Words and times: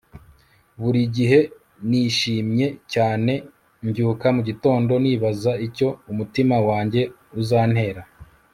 buri 0.81 1.01
gihe 1.15 1.39
nishimye 1.89 2.67
cyane 2.93 3.33
mbyuka 3.83 4.27
mugitondo 4.35 4.93
nibaza 5.03 5.51
icyo 5.67 5.87
umutima 6.11 6.55
wanjye 6.67 7.01
uzantera 7.41 8.01